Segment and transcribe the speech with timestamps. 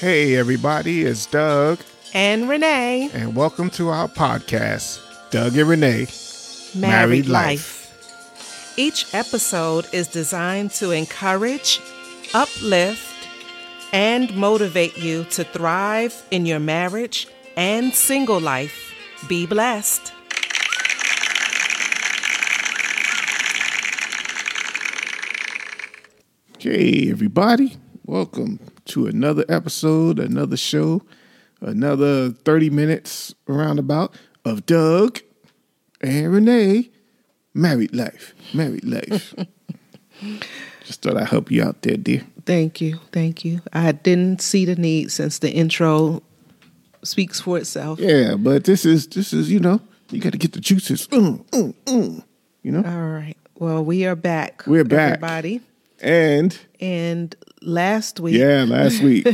[0.00, 1.78] Hey, everybody, it's Doug,
[2.14, 3.10] and Renee.
[3.12, 4.98] and welcome to our podcast,
[5.30, 6.06] Doug and Renee.
[6.74, 7.92] Married Life.
[8.78, 11.82] Each episode is designed to encourage,
[12.32, 13.28] uplift,
[13.92, 18.94] and motivate you to thrive in your marriage and single life.
[19.28, 20.14] Be blessed.
[26.58, 31.02] Hey, everybody, welcome to another episode, another show,
[31.60, 35.20] another 30 minutes roundabout of Doug
[36.00, 36.90] and Renee,
[37.54, 38.34] Married Life.
[38.54, 39.34] Married Life.
[40.84, 42.22] Just thought I'd help you out there, dear.
[42.46, 42.98] Thank you.
[43.12, 43.60] Thank you.
[43.72, 46.22] I didn't see the need since the intro
[47.02, 48.00] speaks for itself.
[48.00, 49.80] Yeah, but this is, this is, you know,
[50.10, 51.06] you got to get the juices.
[51.08, 52.24] Mm, mm, mm,
[52.62, 52.82] you know?
[52.84, 53.36] All right.
[53.56, 54.64] Well, we are back.
[54.66, 55.14] We're back.
[55.14, 55.60] Everybody.
[56.02, 59.26] And, And last week, yeah, last week.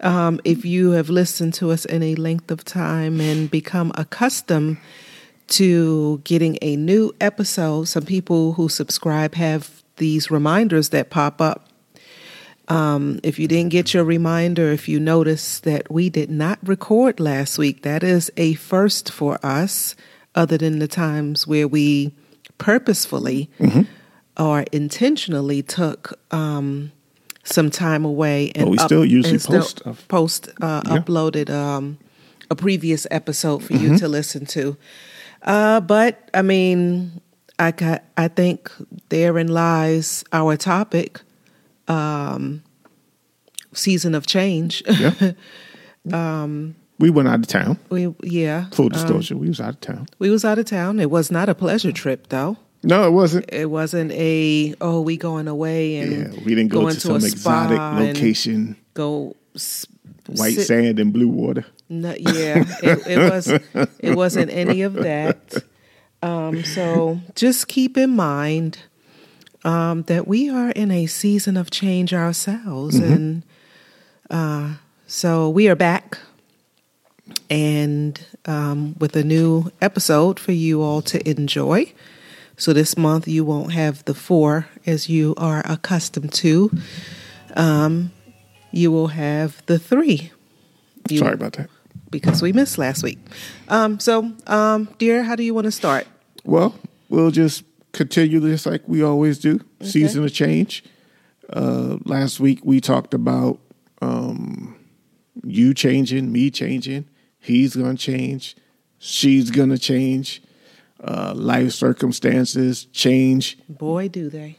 [0.00, 4.78] um, if you have listened to us any length of time and become accustomed
[5.46, 11.68] to getting a new episode, some people who subscribe have these reminders that pop up.
[12.68, 17.20] Um, if you didn't get your reminder, if you notice that we did not record
[17.20, 19.94] last week, that is a first for us,
[20.34, 22.12] other than the times where we
[22.56, 23.50] purposefully
[24.38, 26.90] or intentionally took um,
[27.44, 30.08] some time away and But we still usually still post stuff.
[30.08, 30.98] post uh, Yeah.
[30.98, 31.98] uploaded um,
[32.50, 33.92] a previous episode for Mm-hmm.
[33.92, 34.76] you to listen to.
[35.42, 37.20] Uh, but I mean,
[37.58, 38.70] I got, I think
[39.10, 41.20] therein lies our topic,
[41.86, 42.62] um,
[43.72, 44.82] season of change.
[44.88, 45.32] Yeah.
[46.98, 47.78] we went out of town.
[47.90, 50.06] we yeah, Full disclosure, we was out of town.
[50.18, 50.98] we was out of town.
[51.00, 52.56] It was not a pleasure trip though.
[52.84, 53.46] No, it wasn't.
[53.52, 57.78] It wasn't a oh we going away and Yeah, we didn't go to some exotic
[57.78, 59.86] location, Go s-
[60.26, 61.64] white sit- sand and blue water.
[61.88, 63.46] No, yeah, it, it was.
[64.00, 65.54] It wasn't any of that.
[66.22, 68.78] Um, so just keep in mind
[69.64, 73.42] um, that we are in a season of change ourselves, and
[74.30, 74.74] uh,
[75.06, 76.16] so we are back,
[77.50, 81.92] and um, with a new episode for you all to enjoy.
[82.56, 86.70] So this month you won't have the four as you are accustomed to.
[87.56, 88.12] Um,
[88.70, 90.30] you will have the three.
[91.10, 91.68] You- Sorry about that.
[92.10, 93.18] because we missed last week.
[93.68, 96.06] Um, so, um, dear, how do you want to start?
[96.44, 96.74] Well,
[97.08, 99.60] we'll just continue this like we always do.
[99.82, 100.84] Season of change.
[101.52, 103.58] Uh, last week we talked about
[104.00, 104.76] um,
[105.42, 107.06] you changing, me changing.
[107.40, 108.56] He's gonna change.
[108.98, 110.40] She's gonna change.
[111.06, 113.58] Uh, life circumstances change.
[113.68, 114.56] Boy, do they.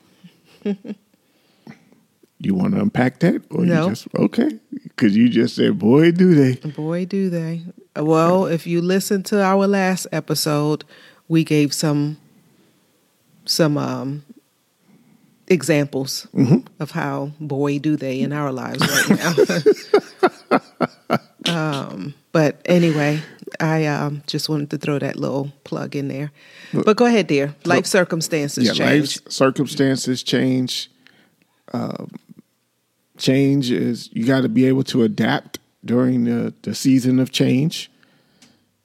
[2.40, 3.84] You want to unpack that, or No.
[3.86, 4.60] you just okay?
[4.84, 7.64] Because you just said, "Boy, do they." Boy, do they.
[7.96, 10.84] Well, if you listen to our last episode,
[11.28, 12.18] we gave some
[13.46, 14.24] some um,
[15.48, 16.28] examples
[16.80, 20.60] of how boy do they in our lives right
[21.50, 21.50] now.
[21.92, 23.22] um, but anyway,
[23.60, 26.32] I um, just wanted to throw that little plug in there.
[26.74, 27.56] But go ahead, dear.
[27.66, 29.22] Life circumstances yeah, change.
[29.22, 30.90] life circumstances change.
[31.74, 32.12] Um,
[33.18, 37.92] change is you got to be able to adapt during the, the season of change.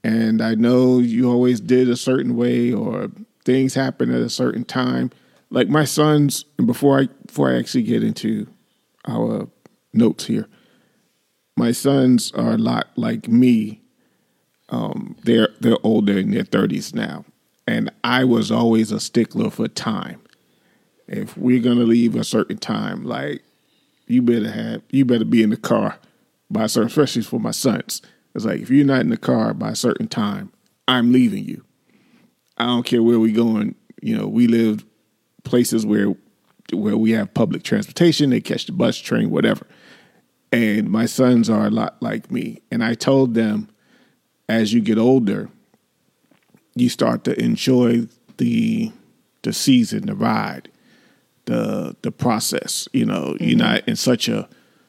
[0.02, 3.10] And I know you always did a certain way, or
[3.44, 5.10] things happen at a certain time.
[5.50, 8.46] Like my sons, and before I before I actually get into
[9.06, 9.48] our
[9.92, 10.46] notes here,
[11.56, 13.79] my sons are a lot like me.
[14.70, 17.24] Um, they're they're older in their thirties now,
[17.66, 20.20] and I was always a stickler for time.
[21.08, 23.42] If we're gonna leave a certain time, like
[24.06, 25.98] you better have you better be in the car
[26.50, 28.02] by a certain, especially for my sons.
[28.34, 30.52] It's like if you're not in the car by a certain time,
[30.86, 31.64] I'm leaving you.
[32.58, 33.74] I don't care where we going.
[34.02, 34.84] You know, we live
[35.44, 36.14] places where
[36.72, 38.30] where we have public transportation.
[38.30, 39.66] They catch the bus, train, whatever.
[40.52, 42.60] And my sons are a lot like me.
[42.70, 43.68] And I told them,
[44.50, 45.48] as you get older,
[46.74, 48.08] you start to enjoy
[48.38, 48.92] the
[49.42, 50.68] the season, the ride,
[51.46, 52.88] the the process.
[52.92, 53.58] You know, you're mm-hmm.
[53.58, 54.48] not in such a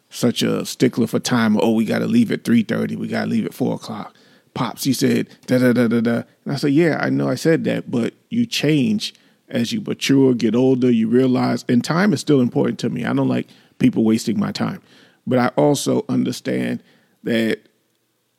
[0.10, 1.58] such a stickler for time.
[1.62, 2.96] Oh, we got to leave at three thirty.
[2.96, 4.16] We got to leave at four o'clock.
[4.54, 6.24] Pops, he said da da da da da.
[6.44, 9.14] And I said, yeah, I know I said that, but you change
[9.48, 10.90] as you mature, get older.
[10.92, 13.06] You realize, and time is still important to me.
[13.06, 13.48] I don't like
[13.80, 14.82] people wasting my time,
[15.26, 16.84] but I also understand
[17.24, 17.60] that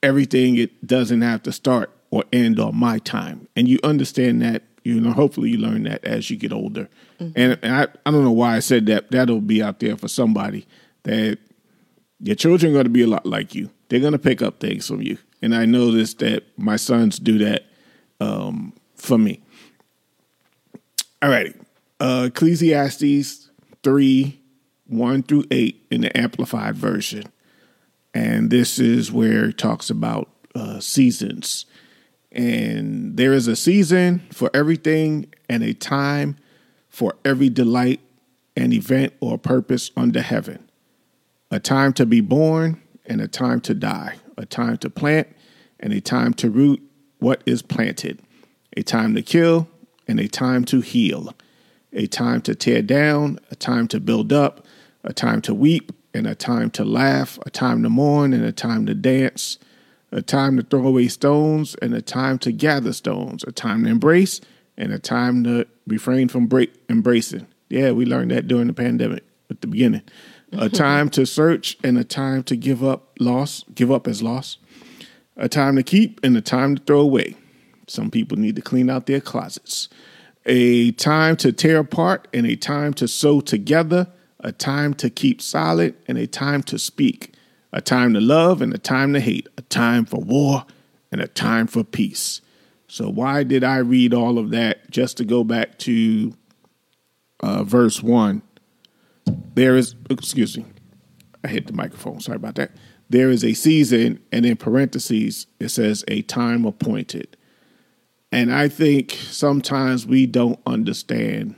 [0.02, 4.62] everything it doesn't have to start or end on my time, and you understand that.
[4.84, 6.88] You know, hopefully you learn that as you get older.
[7.20, 9.12] And, and I, I don't know why I said that.
[9.12, 10.66] That'll be out there for somebody
[11.04, 11.38] that
[12.20, 13.70] Your children are going to be a lot like you.
[13.88, 15.18] They're going to pick up things from you.
[15.42, 17.66] And I noticed that my sons do that
[18.20, 19.40] um, for me.
[21.20, 21.54] All right.
[21.98, 23.50] Uh, Ecclesiastes
[23.82, 24.40] 3
[24.86, 27.24] 1 through 8 in the Amplified Version.
[28.14, 31.66] And this is where it talks about uh, seasons.
[32.30, 36.36] And there is a season for everything and a time
[36.88, 38.00] for every delight
[38.56, 40.68] and event or purpose under heaven.
[41.50, 45.28] A time to be born and a time to die, a time to plant
[45.80, 46.82] and a time to root
[47.18, 48.20] what is planted,
[48.76, 49.68] a time to kill
[50.06, 51.34] and a time to heal,
[51.92, 54.66] a time to tear down, a time to build up,
[55.04, 58.52] a time to weep and a time to laugh, a time to mourn and a
[58.52, 59.58] time to dance,
[60.10, 63.90] a time to throw away stones and a time to gather stones, a time to
[63.90, 64.40] embrace
[64.76, 67.46] and a time to refrain from break, embracing.
[67.68, 70.02] Yeah, we learned that during the pandemic at the beginning.
[70.52, 74.58] A time to search and a time to give up loss, give up as loss.
[75.38, 77.36] A time to keep and a time to throw away.
[77.86, 79.88] Some people need to clean out their closets.
[80.44, 84.08] A time to tear apart and a time to sew together
[84.42, 87.34] a time to keep silent and a time to speak,
[87.72, 90.66] a time to love and a time to hate, a time for war
[91.10, 92.40] and a time for peace.
[92.88, 94.90] So, why did I read all of that?
[94.90, 96.34] Just to go back to
[97.40, 98.42] uh, verse 1.
[99.54, 100.66] There is, excuse me,
[101.44, 102.20] I hit the microphone.
[102.20, 102.72] Sorry about that.
[103.08, 107.36] There is a season, and in parentheses, it says a time appointed.
[108.30, 111.56] And I think sometimes we don't understand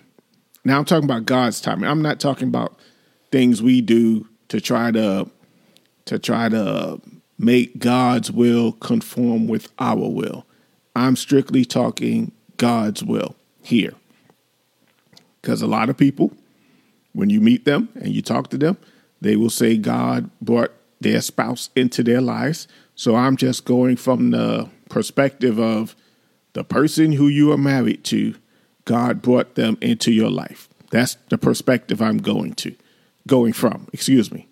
[0.64, 1.88] now I'm talking about God's timing.
[1.88, 2.78] I'm not talking about
[3.30, 5.30] things we do to try to
[6.06, 7.00] to try to
[7.38, 10.46] make God's will conform with our will.
[10.94, 13.94] I'm strictly talking God's will here.
[15.40, 16.32] Because a lot of people,
[17.12, 18.76] when you meet them and you talk to them,
[19.20, 22.68] they will say God brought their spouse into their lives.
[22.94, 25.96] So I'm just going from the perspective of
[26.52, 28.34] the person who you are married to
[28.84, 30.68] God brought them into your life.
[30.90, 32.74] That's the perspective I'm going to,
[33.26, 34.48] going from, excuse me.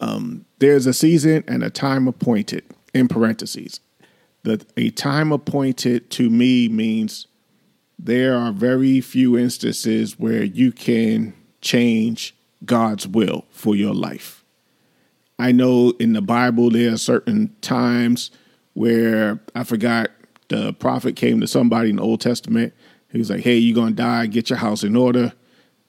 [0.00, 3.80] Um, there's a season and a time appointed, in parentheses.
[4.42, 7.28] The, a time appointed to me means
[7.98, 14.44] there are very few instances where you can change God's will for your life.
[15.38, 18.30] I know in the Bible there are certain times
[18.74, 20.10] where I forgot
[20.48, 22.74] the prophet came to somebody in the Old Testament
[23.12, 24.26] he was like, "Hey, you're gonna die.
[24.26, 25.32] Get your house in order."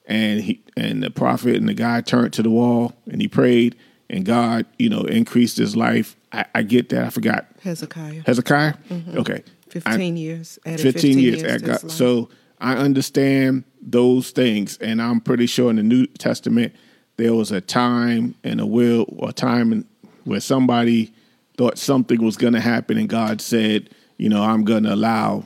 [0.06, 3.76] And he and the prophet and the guy turned to the wall and he prayed,
[4.10, 6.16] and God, you know, increased his life.
[6.32, 7.04] I, I get that.
[7.04, 8.22] I forgot Hezekiah.
[8.26, 8.74] Hezekiah.
[8.90, 9.18] Mm-hmm.
[9.18, 10.58] Okay, fifteen I, years.
[10.64, 11.42] 15, 15 years.
[11.42, 12.28] years God, so
[12.60, 16.74] I understand those things, and I'm pretty sure in the New Testament
[17.16, 19.86] there was a time and a will or time
[20.24, 21.12] where somebody
[21.56, 25.44] thought something was going to happen, and God said, you know, I'm going to allow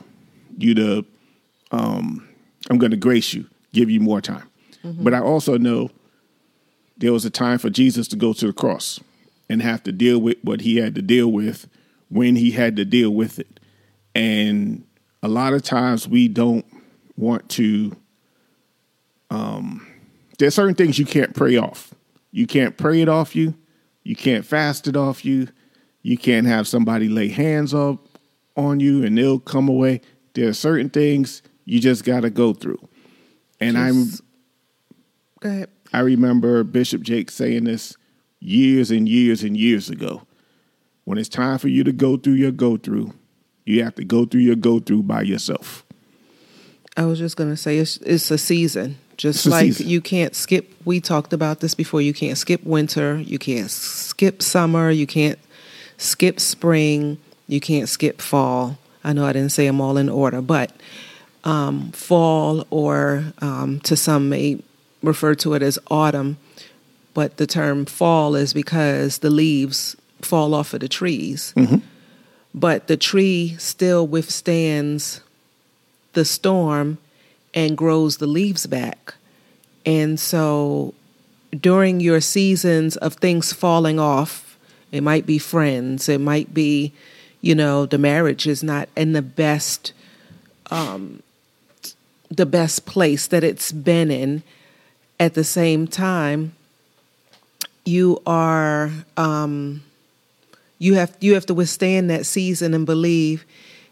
[0.57, 1.05] you to
[1.71, 2.27] um,
[2.69, 4.49] I'm going to grace you, give you more time.
[4.83, 5.03] Mm-hmm.
[5.03, 5.91] But I also know
[6.97, 8.99] there was a time for Jesus to go to the cross
[9.49, 11.67] and have to deal with what he had to deal with
[12.09, 13.59] when he had to deal with it.
[14.15, 14.85] And
[15.23, 16.65] a lot of times we don't
[17.17, 17.95] want to,
[19.29, 19.87] um,
[20.37, 21.93] there's certain things you can't pray off.
[22.31, 23.55] You can't pray it off you.
[24.03, 25.49] You can't fast it off you.
[26.01, 28.07] You can't have somebody lay hands up
[28.55, 30.01] on you and they'll come away.
[30.33, 32.79] There are certain things you just got to go through.
[33.59, 34.27] And just, I'm.
[35.39, 35.69] Go ahead.
[35.93, 37.95] I remember Bishop Jake saying this
[38.39, 40.23] years and years and years ago.
[41.05, 43.13] When it's time for you to go through your go through,
[43.65, 45.85] you have to go through your go through by yourself.
[46.97, 48.97] I was just going to say it's, it's a season.
[49.17, 49.89] Just like season.
[49.89, 52.01] you can't skip, we talked about this before.
[52.01, 55.39] You can't skip winter, you can't skip summer, you can't
[55.97, 58.77] skip spring, you can't skip fall.
[59.03, 60.71] I know I didn't say them all in order, but
[61.43, 64.61] um, fall, or um, to some may
[65.01, 66.37] refer to it as autumn.
[67.13, 71.53] But the term fall is because the leaves fall off of the trees.
[71.55, 71.77] Mm-hmm.
[72.53, 75.21] But the tree still withstands
[76.13, 76.97] the storm
[77.53, 79.13] and grows the leaves back.
[79.85, 80.93] And so
[81.57, 84.57] during your seasons of things falling off,
[84.91, 86.93] it might be friends, it might be,
[87.41, 89.93] you know, the marriage is not in the best
[90.71, 91.21] um,
[92.29, 94.43] the best place that it's been in.
[95.19, 96.53] At the same time,
[97.85, 99.83] you are um,
[100.77, 103.43] you have you have to withstand that season and believe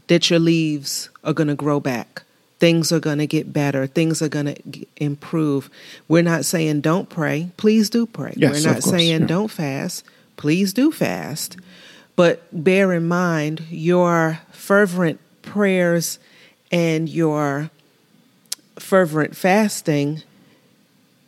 [0.08, 2.24] that your leaves are going to grow back.
[2.60, 3.86] things are going to get better.
[3.88, 5.70] Things are going to improve.
[6.08, 7.51] We're not saying don't pray.
[7.58, 8.34] Please do pray.
[8.36, 9.27] Yes, We're not course, saying yeah.
[9.27, 10.03] don't fast.
[10.38, 11.58] Please do fast.
[12.15, 16.17] But bear in mind your fervent prayers
[16.72, 17.70] and your
[18.79, 20.24] fervent fasting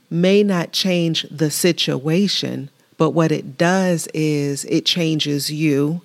[0.09, 6.01] may not change the situation, but what it does is it changes you,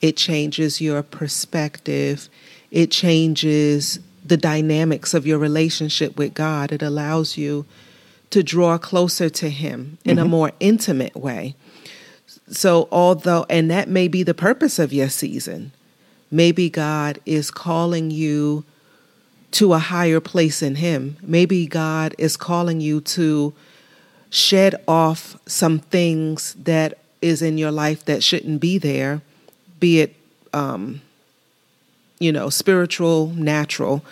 [0.00, 2.28] it changes your perspective,
[2.70, 6.72] it changes the dynamics of your relationship with God.
[6.72, 7.66] It allows you
[8.30, 10.30] to draw closer to Him in a mm-hmm.
[10.30, 11.56] more intimate way.
[12.48, 15.72] So, although, and that may be the purpose of your season,
[16.30, 18.64] maybe God is calling you
[19.52, 21.16] to a higher place in Him.
[21.22, 23.52] Maybe God is calling you to
[24.30, 29.22] shed off some things that is in your life that shouldn't be there,
[29.80, 30.14] be it,
[30.52, 31.00] um,
[32.18, 34.04] you know, spiritual, natural,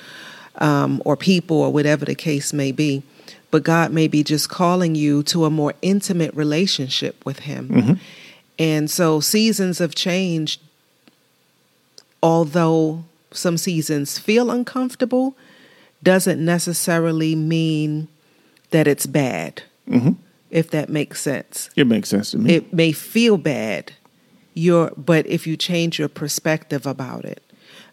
[0.56, 3.02] um, or people, or whatever the case may be.
[3.50, 7.70] But God may be just calling you to a more intimate relationship with Him.
[8.58, 10.60] And so, seasons of change,
[12.22, 15.36] although some seasons feel uncomfortable,
[16.02, 18.08] doesn't necessarily mean
[18.70, 20.12] that it's bad, mm-hmm.
[20.50, 21.70] if that makes sense.
[21.76, 22.54] It makes sense to me.
[22.54, 23.92] It may feel bad,
[24.54, 27.42] your but if you change your perspective about it.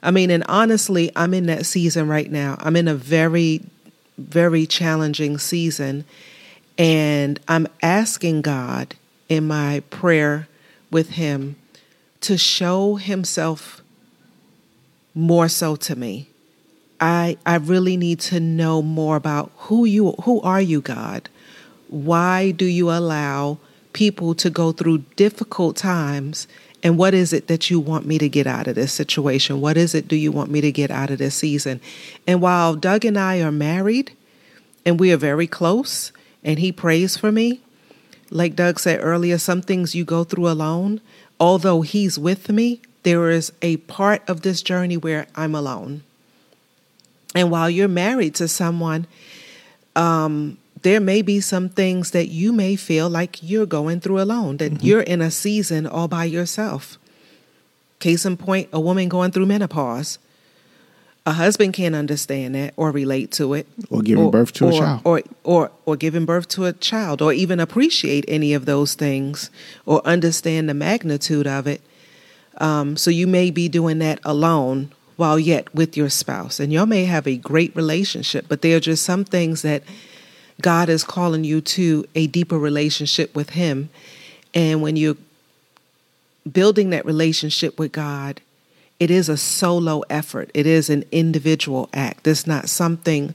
[0.04, 2.58] I mean, and honestly, I'm in that season right now.
[2.60, 3.62] I'm in a very,
[4.18, 6.06] very challenging season.
[6.78, 8.96] And I'm asking God
[9.30, 10.48] in my prayer
[10.92, 11.56] with Him
[12.22, 13.82] to show Himself
[15.16, 16.30] more so to me.
[17.00, 21.30] I I really need to know more about who you who are you God?
[21.88, 23.58] Why do you allow
[23.94, 26.48] people to go through difficult times
[26.84, 29.60] and what is it that you want me to get out of this situation?
[29.60, 31.82] What is it do you want me to get out of this season?
[32.28, 34.16] And while Doug and I are married
[34.86, 36.12] and we are very close
[36.44, 37.62] and he prays for me,
[38.30, 41.02] like Doug said earlier, some things you go through alone.
[41.40, 46.02] Although he's with me, there is a part of this journey where I'm alone.
[47.36, 49.06] And while you're married to someone,
[49.96, 54.58] um, there may be some things that you may feel like you're going through alone,
[54.58, 56.98] that you're in a season all by yourself.
[58.00, 60.18] Case in point, a woman going through menopause.
[61.28, 63.68] A husband can't understand that or relate to it.
[63.90, 65.02] Or giving birth to a child.
[65.04, 69.52] Or, or, or giving birth to a child, or even appreciate any of those things
[69.86, 71.82] or understand the magnitude of it.
[72.58, 76.60] Um, so you may be doing that alone while yet with your spouse.
[76.60, 79.84] And y'all may have a great relationship, but there are just some things that
[80.62, 83.90] God is calling you to a deeper relationship with Him.
[84.54, 85.18] And when you're
[86.50, 88.42] building that relationship with God,
[89.00, 92.28] it is a solo effort, it is an individual act.
[92.28, 93.34] It's not something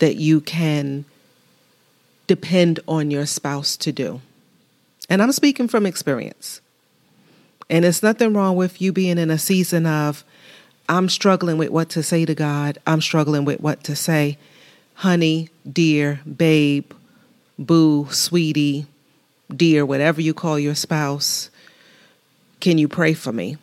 [0.00, 1.06] that you can
[2.26, 4.20] depend on your spouse to do.
[5.08, 6.60] And I'm speaking from experience.
[7.70, 10.24] And it's nothing wrong with you being in a season of,
[10.88, 12.78] I'm struggling with what to say to God.
[12.86, 14.38] I'm struggling with what to say.
[14.94, 16.92] Honey, dear, babe,
[17.58, 18.86] boo, sweetie,
[19.54, 21.50] dear, whatever you call your spouse,
[22.60, 23.58] can you pray for me?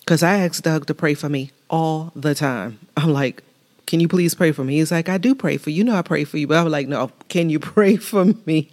[0.00, 2.78] Because I asked Doug to pray for me all the time.
[2.96, 3.42] I'm like,
[3.86, 4.76] can you please pray for me?
[4.76, 5.78] He's like, I do pray for you.
[5.78, 6.46] You know, I pray for you.
[6.46, 8.70] But I'm like, no, can you pray for me?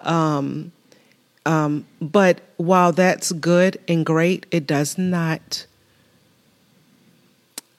[0.00, 0.72] Um,
[1.46, 5.66] um, but while that's good and great, it does not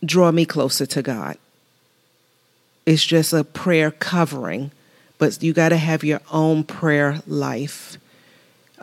[0.04, 1.38] draw me closer to God.
[2.86, 4.72] It's just a prayer covering,
[5.20, 7.98] but you got to have your own prayer life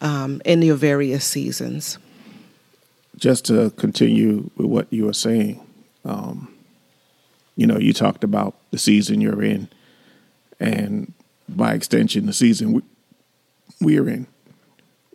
[0.00, 1.98] um, in your various seasons.
[3.18, 5.60] just to continue with what you were saying,
[6.04, 6.54] um,
[7.56, 9.68] you know, you talked about the season you're in,
[10.60, 11.12] and
[11.48, 12.82] by extension, the season we,
[13.80, 14.26] we're in.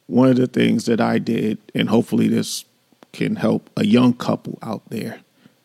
[0.07, 2.65] One of the things that I did, and hopefully this
[3.13, 5.19] can help a young couple out there,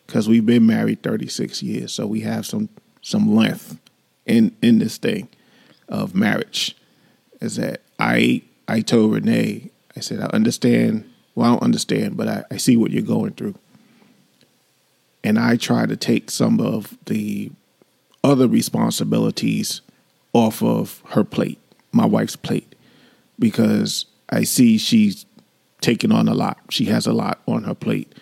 [0.05, 2.69] because we've been married 36 years, so we have some
[3.01, 3.79] some length
[4.25, 5.29] in in this thing
[5.87, 6.75] of marriage.
[7.41, 11.11] Is that I I told Renee, I said I understand.
[11.35, 13.55] Well, I don't understand, but I, I see what you're going through,
[15.23, 17.51] and I try to take some of the
[18.23, 19.81] other responsibilities
[20.33, 21.59] off of her plate,
[21.91, 22.75] my wife's plate,
[23.37, 25.25] because I see she's
[25.81, 26.59] taking on a lot.
[26.69, 28.13] She has a lot on her plate.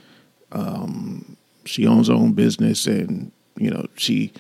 [0.51, 4.33] Um, she owns her own business, and you know she.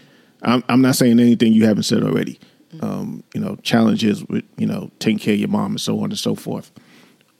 [0.43, 2.39] I'm, I'm not saying anything you haven't said already.
[2.81, 6.05] Um, you know, challenges with you know taking care of your mom and so on
[6.05, 6.71] and so forth.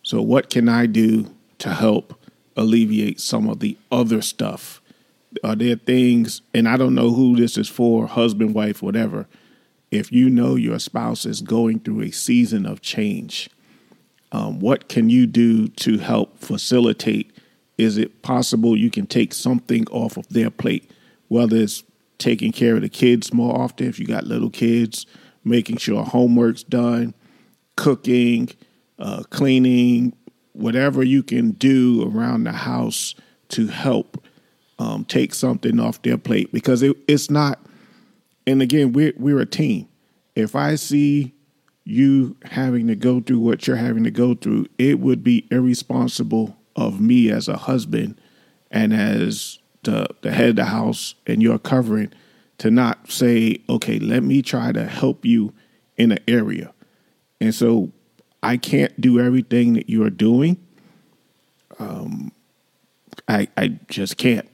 [0.04, 2.20] So, what can I do to help
[2.56, 4.82] alleviate some of the other stuff
[5.44, 9.28] are there things, and I don't know who this is for, husband, wife, whatever.
[9.92, 13.50] If you know your spouse is going through a season of change,
[14.32, 17.32] um, what can you do to help facilitate?
[17.78, 20.92] Is it possible you can take something off of their plate,
[21.28, 21.84] whether it's
[22.18, 25.06] taking care of the kids more often, if you got little kids,
[25.44, 27.14] making sure homework's done,
[27.76, 28.50] cooking,
[29.00, 30.14] uh, cleaning,
[30.54, 33.14] whatever you can do around the house
[33.50, 34.24] to help
[34.80, 37.60] um, take something off their plate because it, it's not.
[38.46, 39.88] And again, we're we're a team.
[40.36, 41.34] If I see
[41.88, 46.58] you having to go through what you're having to go through, it would be irresponsible
[46.76, 48.20] of me as a husband
[48.70, 52.12] and as the the head of the house and your covering
[52.58, 55.54] to not say, okay, let me try to help you
[55.96, 56.74] in an area.
[57.40, 57.92] And so
[58.44, 60.58] I can't do everything that you're doing.
[61.80, 62.34] Um,
[63.30, 64.50] I I just can't.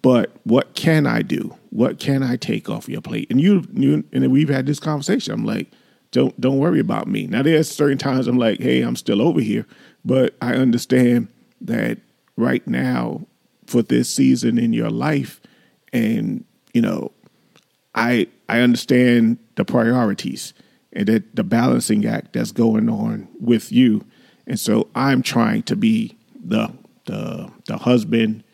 [0.00, 1.56] But what can I do?
[1.70, 3.26] What can I take off your plate?
[3.30, 5.34] And you, you and we've had this conversation.
[5.34, 5.72] I'm like,
[6.10, 7.26] don't don't worry about me.
[7.26, 9.66] Now there's certain times I'm like, hey, I'm still over here,
[10.04, 11.28] but I understand
[11.60, 11.98] that
[12.36, 13.26] right now
[13.66, 15.40] for this season in your life,
[15.92, 17.12] and you know,
[17.94, 20.54] I I understand the priorities
[20.92, 24.04] and that the balancing act that's going on with you,
[24.46, 26.72] and so I'm trying to be the
[27.04, 28.44] the the husband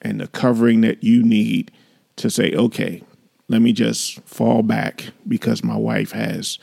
[0.00, 1.70] and the covering that you need
[2.16, 3.02] to say, okay,
[3.48, 6.58] let me just fall back because my wife has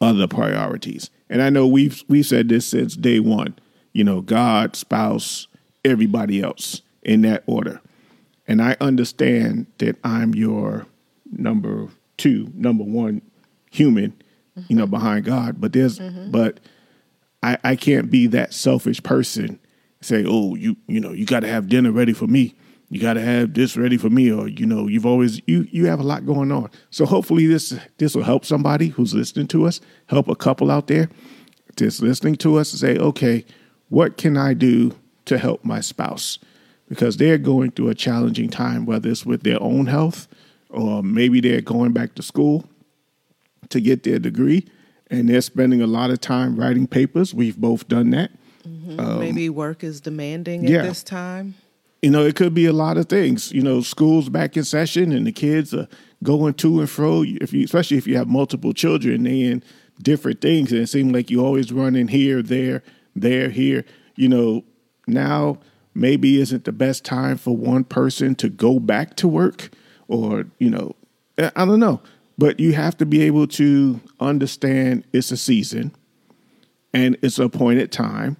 [0.00, 1.10] other priorities.
[1.28, 3.56] And I know we've we've said this since day one.
[3.92, 5.48] You know, God, spouse,
[5.84, 7.80] everybody else in that order.
[8.46, 10.86] And I understand that I'm your
[11.30, 13.22] number two, number one
[13.70, 14.10] human,
[14.56, 14.62] mm-hmm.
[14.68, 15.60] you know, behind God.
[15.60, 16.30] But there's mm-hmm.
[16.30, 16.60] but
[17.42, 19.58] I, I can't be that selfish person
[20.00, 22.54] say, oh, you you know, you got to have dinner ready for me.
[22.90, 25.86] You got to have this ready for me, or you know, you've always you you
[25.86, 26.70] have a lot going on.
[26.90, 30.88] So hopefully this this will help somebody who's listening to us, help a couple out
[30.88, 31.08] there
[31.76, 33.44] just listening to us say, okay,
[33.88, 34.94] what can I do
[35.24, 36.38] to help my spouse?
[36.88, 40.28] Because they're going through a challenging time, whether it's with their own health
[40.68, 42.64] or maybe they're going back to school
[43.70, 44.66] to get their degree
[45.10, 47.34] and they're spending a lot of time writing papers.
[47.34, 48.30] We've both done that.
[48.66, 49.00] Mm-hmm.
[49.00, 50.78] Um, Maybe work is demanding yeah.
[50.78, 51.54] at this time.
[52.02, 53.52] You know, it could be a lot of things.
[53.52, 55.88] You know, school's back in session and the kids are
[56.22, 57.22] going to and fro.
[57.24, 59.64] If you, especially if you have multiple children, and
[60.02, 62.82] different things, and it seems like you always running here, there,
[63.14, 63.84] there, here.
[64.16, 64.64] You know,
[65.06, 65.58] now
[65.94, 69.70] maybe isn't the best time for one person to go back to work,
[70.08, 70.96] or you know,
[71.38, 72.00] I don't know.
[72.38, 75.94] But you have to be able to understand it's a season
[76.94, 78.38] and it's an appointed time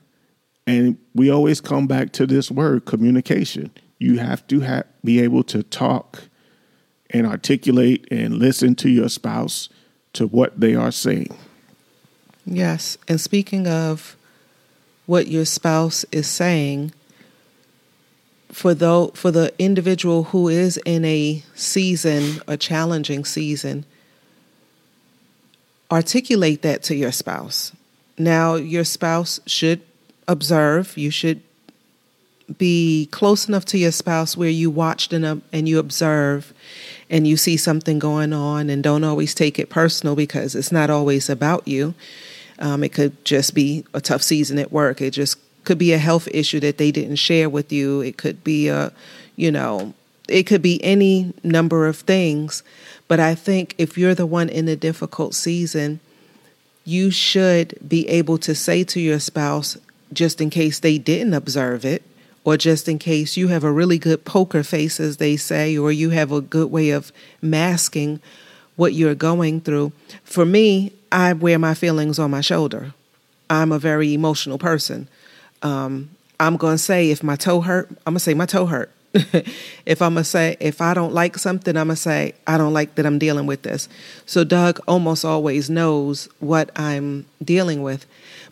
[0.66, 3.70] and we always come back to this word communication.
[3.98, 6.24] You have to have, be able to talk
[7.10, 9.68] and articulate and listen to your spouse
[10.12, 11.36] to what they are saying.
[12.46, 12.96] Yes.
[13.08, 14.16] And speaking of
[15.06, 16.92] what your spouse is saying,
[18.52, 23.84] for though for the individual who is in a season, a challenging season,
[25.90, 27.72] articulate that to your spouse.
[28.18, 29.82] Now your spouse should
[30.30, 30.96] observe.
[30.96, 31.42] You should
[32.58, 36.52] be close enough to your spouse where you watched and, and you observe
[37.08, 40.90] and you see something going on and don't always take it personal because it's not
[40.90, 41.94] always about you.
[42.58, 45.00] Um, it could just be a tough season at work.
[45.00, 48.00] It just could be a health issue that they didn't share with you.
[48.00, 48.92] It could be a,
[49.36, 49.94] you know,
[50.28, 52.62] it could be any number of things.
[53.08, 56.00] But I think if you're the one in a difficult season,
[56.84, 59.76] you should be able to say to your spouse,
[60.12, 62.02] just in case they didn't observe it,
[62.44, 65.92] or just in case you have a really good poker face, as they say, or
[65.92, 68.20] you have a good way of masking
[68.76, 69.92] what you're going through.
[70.24, 72.94] For me, I wear my feelings on my shoulder.
[73.50, 75.08] I'm a very emotional person.
[75.62, 78.90] Um, I'm to say if my toe hurt, I'm to say my toe hurt.
[79.12, 82.94] if I'm gonna say if I don't like something, I'm gonna say I don't like
[82.94, 83.88] that I'm dealing with this.
[84.24, 88.06] So Doug almost always knows what I'm dealing with.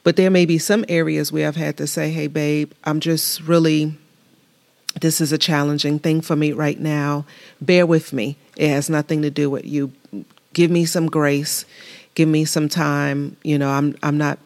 [0.05, 3.41] But there may be some areas where I've had to say, hey, babe, I'm just
[3.43, 3.97] really,
[5.01, 7.25] this is a challenging thing for me right now.
[7.61, 8.37] Bear with me.
[8.57, 9.93] It has nothing to do with you.
[10.53, 11.65] Give me some grace.
[12.15, 13.37] Give me some time.
[13.43, 14.39] You know, I'm, I'm not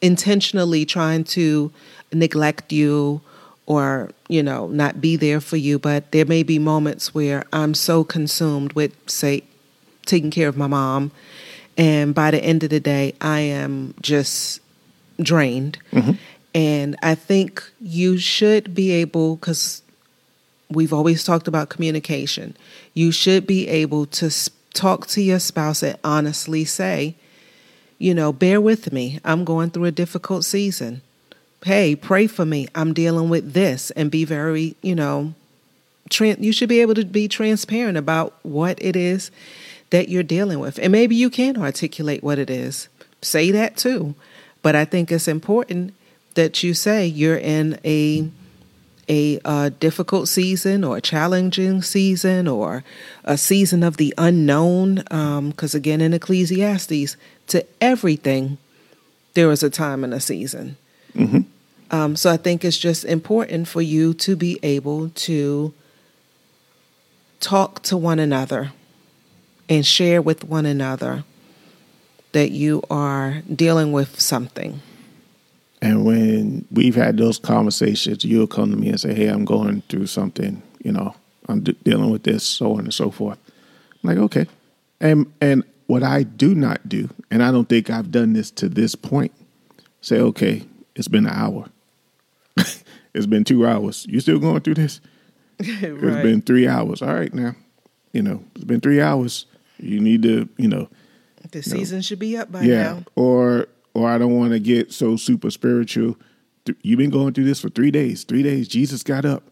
[0.00, 1.72] intentionally trying to
[2.12, 3.20] neglect you
[3.66, 7.74] or you know not be there for you but there may be moments where i'm
[7.74, 9.42] so consumed with say
[10.06, 11.10] taking care of my mom
[11.78, 14.60] and by the end of the day, I am just
[15.22, 15.78] drained.
[15.92, 16.12] Mm-hmm.
[16.54, 19.82] And I think you should be able, because
[20.68, 22.56] we've always talked about communication.
[22.94, 24.30] You should be able to
[24.74, 27.14] talk to your spouse and honestly say,
[27.98, 29.20] you know, bear with me.
[29.24, 31.02] I'm going through a difficult season.
[31.64, 32.68] Hey, pray for me.
[32.74, 35.34] I'm dealing with this and be very, you know,
[36.08, 39.30] tra- you should be able to be transparent about what it is
[39.90, 40.78] that you're dealing with.
[40.78, 42.88] And maybe you can articulate what it is.
[43.22, 44.14] Say that too.
[44.62, 45.94] But I think it's important
[46.34, 48.30] that you say you're in a
[49.08, 52.84] a uh, difficult season or a challenging season or
[53.24, 54.96] a season of the unknown.
[54.96, 57.16] Because um, again, in Ecclesiastes,
[57.46, 58.58] to everything,
[59.32, 60.76] there is a time and a season.
[61.14, 61.40] Mm-hmm.
[61.90, 65.72] Um, so I think it's just important for you to be able to
[67.40, 68.72] talk to one another
[69.68, 71.24] and share with one another
[72.32, 74.80] that you are dealing with something.
[75.80, 79.82] And when we've had those conversations, you'll come to me and say, "Hey, I'm going
[79.88, 80.62] through something.
[80.82, 81.14] You know,
[81.48, 83.38] I'm d- dealing with this, so on and so forth."
[84.02, 84.46] I'm like, okay.
[85.00, 88.68] And and what I do not do, and I don't think I've done this to
[88.68, 89.32] this point,
[90.00, 90.62] say, okay,
[90.94, 91.68] it's been an hour.
[93.14, 94.06] it's been two hours.
[94.08, 95.00] You still going through this?
[95.60, 95.68] Right.
[95.82, 97.02] It's been three hours.
[97.02, 97.54] All right, now,
[98.12, 99.46] you know, it's been three hours.
[99.78, 100.88] You need to, you know,
[101.50, 103.04] the season know, should be up by yeah, now.
[103.14, 106.16] Or or I don't want to get so super spiritual.
[106.82, 108.24] You've been going through this for three days.
[108.24, 109.44] Three days, Jesus got up.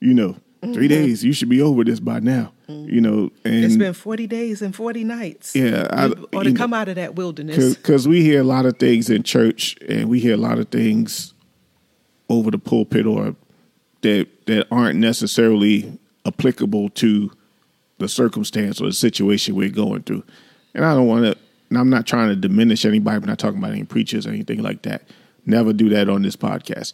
[0.00, 0.72] You know, mm-hmm.
[0.72, 2.52] three days, you should be over this by now.
[2.68, 2.94] Mm-hmm.
[2.94, 5.54] You know, and it's been forty days and forty nights.
[5.54, 7.74] Yeah, I, or to come know, out of that wilderness.
[7.74, 10.68] Because we hear a lot of things in church, and we hear a lot of
[10.68, 11.34] things
[12.28, 13.36] over the pulpit, or
[14.04, 17.30] that that aren't necessarily applicable to
[17.98, 20.22] the circumstance or the situation we're going through.
[20.74, 21.36] And I don't want to
[21.76, 23.16] I'm not trying to diminish anybody.
[23.16, 25.02] I'm not talking about any preachers or anything like that.
[25.46, 26.92] Never do that on this podcast.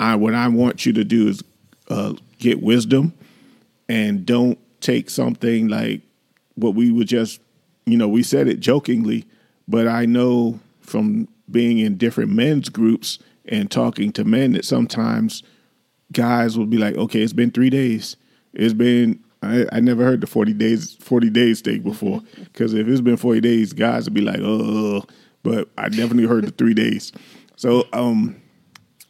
[0.00, 1.42] I what I want you to do is
[1.88, 3.14] uh, get wisdom
[3.88, 6.02] and don't take something like
[6.54, 7.40] what we would just,
[7.84, 9.24] you know, we said it jokingly,
[9.68, 15.42] but I know from being in different men's groups and talking to men that sometimes
[16.12, 18.16] guys will be like, okay, it's been three days.
[18.52, 22.22] It's been I, I never heard the forty days forty days thing before.
[22.36, 25.04] Because if it's been forty days, guys would be like, oh.
[25.42, 27.12] But I definitely heard the three days.
[27.56, 28.40] So um,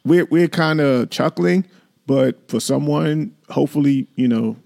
[0.05, 1.65] we're we're kind of chuckling,
[2.05, 4.57] but for someone, hopefully, you know,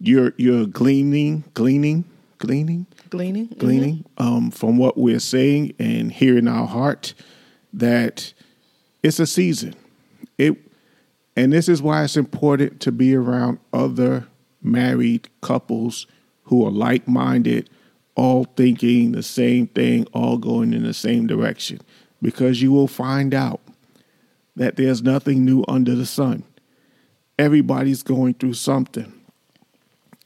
[0.00, 2.04] you're you're gleaning, gleaning,
[2.38, 4.22] gleaning, gleaning, gleaning mm-hmm.
[4.22, 7.14] um, from what we're saying and hearing our heart
[7.72, 8.32] that
[9.02, 9.74] it's a season.
[10.38, 10.63] It
[11.36, 14.26] and this is why it's important to be around other
[14.62, 16.06] married couples
[16.44, 17.68] who are like minded,
[18.14, 21.80] all thinking the same thing, all going in the same direction.
[22.22, 23.60] Because you will find out
[24.56, 26.44] that there's nothing new under the sun.
[27.38, 29.12] Everybody's going through something.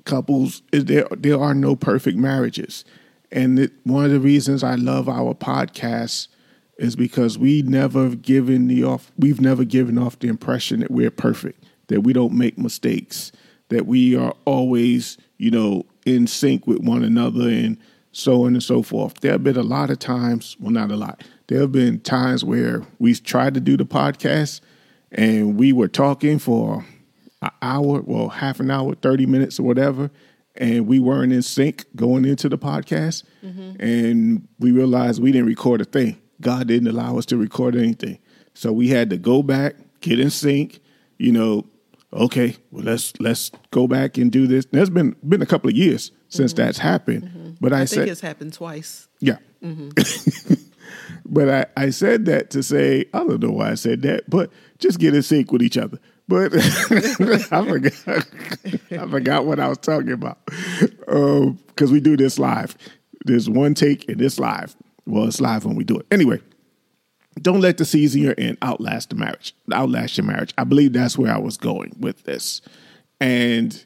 [0.04, 2.84] Couples, there, there are no perfect marriages.
[3.32, 6.28] And it, one of the reasons I love our podcast
[6.78, 11.10] is because we never given the off we've never given off the impression that we're
[11.10, 13.32] perfect, that we don't make mistakes,
[13.68, 17.76] that we are always, you know, in sync with one another and
[18.12, 19.14] so on and so forth.
[19.20, 21.22] There have been a lot of times, well not a lot.
[21.48, 24.60] There have been times where we tried to do the podcast
[25.10, 26.84] and we were talking for
[27.42, 30.10] an hour, well, half an hour, 30 minutes or whatever,
[30.56, 33.22] and we weren't in sync going into the podcast.
[33.44, 33.80] Mm-hmm.
[33.80, 36.20] And we realized we didn't record a thing.
[36.40, 38.18] God didn't allow us to record anything.
[38.54, 40.80] So we had to go back, get in sync,
[41.18, 41.66] you know,
[42.12, 44.66] okay, well let's let's go back and do this.
[44.66, 46.64] There's been been a couple of years since mm-hmm.
[46.64, 47.24] that's happened.
[47.24, 47.50] Mm-hmm.
[47.60, 49.08] But I, I think said it's happened twice.
[49.20, 49.38] Yeah.
[49.62, 50.54] Mm-hmm.
[51.26, 54.50] but I, I said that to say, I don't know why I said that, but
[54.78, 55.98] just get in sync with each other.
[56.28, 57.92] But I forgot
[58.92, 60.38] I forgot what I was talking about.
[60.46, 62.76] Because uh, we do this live.
[63.24, 64.76] There's one take and this live.
[65.08, 66.06] Well, it's live when we do it.
[66.10, 66.40] Anyway,
[67.40, 70.52] don't let the season you're in outlast the marriage, outlast your marriage.
[70.58, 72.60] I believe that's where I was going with this.
[73.20, 73.84] And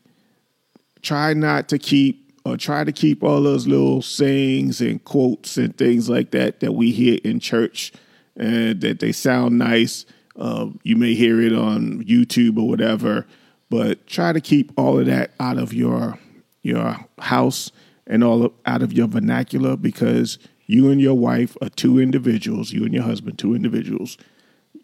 [1.00, 5.76] try not to keep or try to keep all those little sayings and quotes and
[5.76, 7.92] things like that that we hear in church
[8.36, 10.04] and that they sound nice.
[10.34, 13.26] Uh, you may hear it on YouTube or whatever,
[13.70, 16.18] but try to keep all of that out of your
[16.62, 17.70] your house
[18.06, 20.38] and all of, out of your vernacular because
[20.72, 24.16] you and your wife are two individuals, you and your husband, two individuals.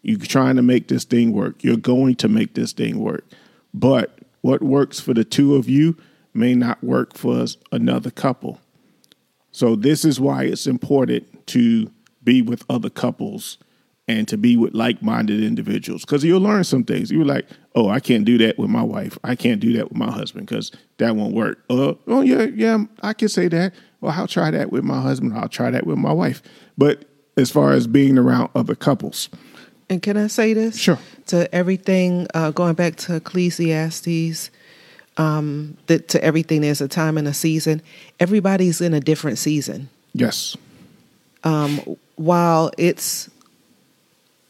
[0.03, 1.63] You're trying to make this thing work.
[1.63, 3.25] You're going to make this thing work.
[3.73, 5.97] But what works for the two of you
[6.33, 8.61] may not work for another couple.
[9.51, 11.91] So, this is why it's important to
[12.23, 13.57] be with other couples
[14.07, 17.11] and to be with like-minded individuals because you'll learn some things.
[17.11, 19.17] You're like, oh, I can't do that with my wife.
[19.23, 21.63] I can't do that with my husband because that won't work.
[21.69, 23.73] Uh, oh yeah, yeah, I can say that.
[24.01, 25.33] Well, I'll try that with my husband.
[25.33, 26.41] I'll try that with my wife.
[26.77, 27.05] But
[27.37, 29.29] as far as being around other couples,
[29.89, 30.77] And can I say this?
[30.77, 30.99] Sure.
[31.27, 34.51] To everything, uh, going back to Ecclesiastes,
[35.17, 37.81] um, that to everything, there's a time and a season.
[38.19, 39.89] Everybody's in a different season.
[40.13, 40.55] yes,
[41.43, 41.79] Um,
[42.15, 43.29] while it's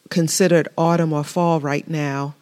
[0.10, 2.34] considered autumn or fall right now,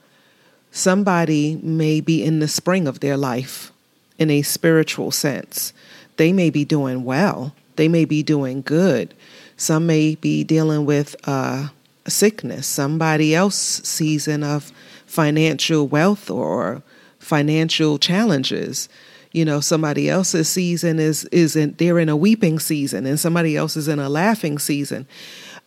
[0.71, 3.71] somebody may be in the spring of their life
[4.17, 5.73] in a spiritual sense.
[6.17, 9.13] They may be doing well, they may be doing good.
[9.55, 11.69] Some may be dealing with uh,
[12.07, 14.71] sickness, somebody else's season of
[15.07, 16.83] financial wealth or
[17.19, 18.87] financial challenges.
[19.31, 23.57] You know, somebody else's season is is in they're in a weeping season, and somebody
[23.57, 25.07] else is in a laughing season.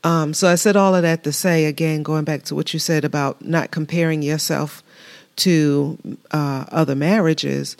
[0.02, 2.78] Um, so I said all of that to say again, going back to what you
[2.78, 4.82] said about not comparing yourself
[5.36, 5.98] to
[6.30, 7.76] uh, other marriages,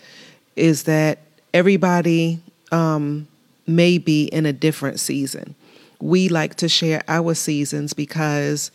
[0.55, 1.19] is that
[1.53, 2.39] everybody
[2.71, 3.27] um,
[3.67, 5.55] may be in a different season.
[5.99, 8.71] We like to share our seasons because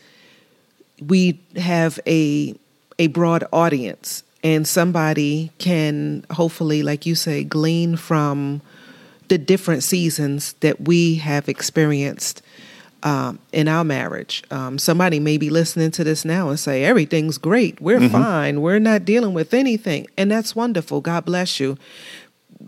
[1.01, 2.55] we have a
[2.99, 8.63] a broad audience and somebody can hopefully like you say glean from
[9.29, 12.43] the different seasons that we have experienced
[13.03, 14.43] um, in our marriage.
[14.51, 17.81] Um, somebody may be listening to this now and say, Everything's great.
[17.81, 18.61] We're fine.
[18.61, 20.07] We're not dealing with anything.
[20.17, 21.01] And that's wonderful.
[21.01, 21.77] God bless you.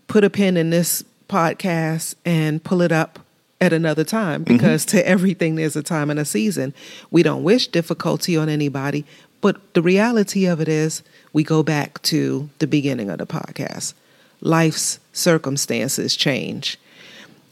[0.06, 3.18] Put a pin in this podcast and pull it up
[3.60, 6.72] at another time because to everything there's a time and a season.
[7.10, 9.04] We don't wish difficulty on anybody,
[9.40, 13.94] but the reality of it is we go back to the beginning of the podcast.
[14.40, 16.78] Life's circumstances change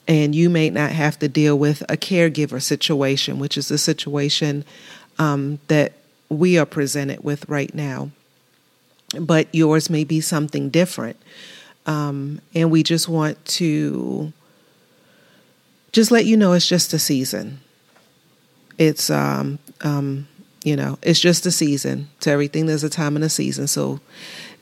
[0.09, 4.65] and you may not have to deal with a caregiver situation, which is the situation
[5.19, 5.93] um, that
[6.29, 8.11] we are presented with right now.
[9.19, 11.17] But yours may be something different.
[11.87, 14.33] Um, and we just want to
[15.93, 17.61] just let you know it's just a season.
[18.77, 20.29] It's, um, um,
[20.65, 22.09] you know, it's just a season.
[22.21, 23.67] To everything, there's a time and a season.
[23.69, 24.01] So,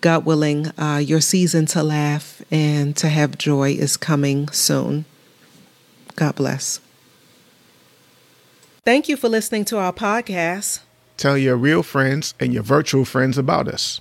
[0.03, 5.07] God willing, uh, your season to laugh and to have joy is coming soon.
[6.15, 6.79] God bless.
[8.85, 10.81] Thank you for listening to our podcast.
[11.17, 14.01] tell your real friends and your virtual friends about us.